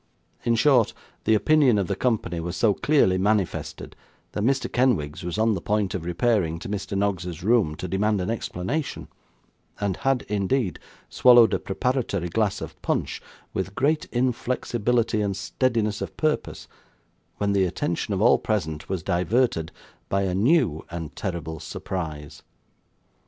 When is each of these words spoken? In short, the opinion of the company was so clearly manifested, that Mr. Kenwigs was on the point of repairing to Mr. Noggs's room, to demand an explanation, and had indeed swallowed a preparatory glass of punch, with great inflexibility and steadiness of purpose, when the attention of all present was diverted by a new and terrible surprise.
In 0.43 0.55
short, 0.55 0.95
the 1.25 1.35
opinion 1.35 1.77
of 1.77 1.85
the 1.85 1.95
company 1.95 2.39
was 2.39 2.55
so 2.57 2.73
clearly 2.73 3.19
manifested, 3.19 3.95
that 4.31 4.41
Mr. 4.43 4.67
Kenwigs 4.67 5.21
was 5.23 5.37
on 5.37 5.53
the 5.53 5.61
point 5.61 5.93
of 5.93 6.05
repairing 6.05 6.57
to 6.57 6.67
Mr. 6.69 6.97
Noggs's 6.97 7.43
room, 7.43 7.75
to 7.75 7.87
demand 7.87 8.19
an 8.19 8.31
explanation, 8.31 9.09
and 9.79 9.97
had 9.97 10.23
indeed 10.23 10.79
swallowed 11.07 11.53
a 11.53 11.59
preparatory 11.59 12.29
glass 12.29 12.61
of 12.61 12.81
punch, 12.81 13.21
with 13.53 13.75
great 13.75 14.05
inflexibility 14.05 15.21
and 15.21 15.37
steadiness 15.37 16.01
of 16.01 16.17
purpose, 16.17 16.67
when 17.37 17.51
the 17.51 17.65
attention 17.65 18.11
of 18.11 18.23
all 18.23 18.39
present 18.39 18.89
was 18.89 19.03
diverted 19.03 19.71
by 20.09 20.23
a 20.23 20.33
new 20.33 20.83
and 20.89 21.15
terrible 21.15 21.59
surprise. 21.59 22.41